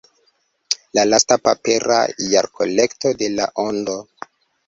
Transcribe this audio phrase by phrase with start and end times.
[0.97, 1.99] La lasta papera
[2.33, 3.99] jarkolekto de La Ondo.